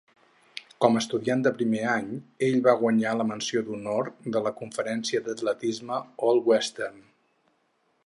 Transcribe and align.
Com 0.85 0.95
a 0.95 1.01
estudiant 1.03 1.43
de 1.47 1.51
primer 1.59 1.83
any, 1.97 2.07
ell 2.49 2.57
va 2.69 2.75
guanyar 2.81 3.13
la 3.19 3.29
menció 3.33 3.65
d'honor 3.69 4.11
de 4.37 4.45
la 4.49 4.55
Conferència 4.63 5.25
d'Atletisme 5.29 6.05
All-Western. 6.31 7.03